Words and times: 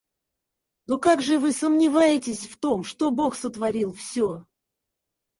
То 0.87 0.97
как 0.97 1.21
же 1.21 1.37
вы 1.37 1.51
сомневаетесь 1.51 2.47
в 2.47 2.57
том, 2.57 2.83
что 2.83 3.11
Бог 3.11 3.35
сотворил 3.35 3.93
всё? 3.93 4.47